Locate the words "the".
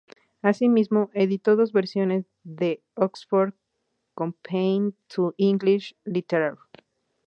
2.97-3.03